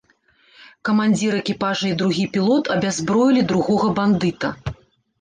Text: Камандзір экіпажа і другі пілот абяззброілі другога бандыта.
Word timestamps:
Камандзір 0.89 1.33
экіпажа 1.41 1.85
і 1.91 1.93
другі 2.01 2.25
пілот 2.39 2.73
абяззброілі 2.79 3.41
другога 3.55 3.95
бандыта. 4.01 4.57